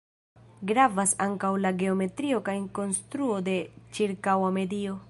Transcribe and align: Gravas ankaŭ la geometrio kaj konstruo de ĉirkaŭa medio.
Gravas 0.69 1.13
ankaŭ 1.25 1.51
la 1.65 1.73
geometrio 1.83 2.41
kaj 2.49 2.57
konstruo 2.81 3.39
de 3.51 3.57
ĉirkaŭa 3.99 4.53
medio. 4.63 4.97